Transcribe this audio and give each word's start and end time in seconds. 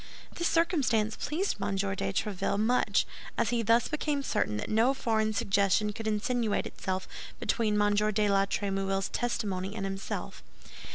This 0.33 0.47
circumstance 0.47 1.15
pleased 1.15 1.57
M. 1.61 1.75
de 1.75 1.85
Tréville 1.85 2.57
much, 2.59 3.05
as 3.37 3.51
he 3.51 3.61
thus 3.61 3.87
became 3.87 4.23
certain 4.23 4.57
that 4.57 4.67
no 4.67 4.95
foreign 4.95 5.31
suggestion 5.31 5.93
could 5.93 6.07
insinuate 6.07 6.65
itself 6.65 7.07
between 7.39 7.79
M. 7.79 7.93
de 7.93 8.27
la 8.27 8.47
Trémouille's 8.47 9.09
testimony 9.09 9.75
and 9.75 9.85
himself. 9.85 10.41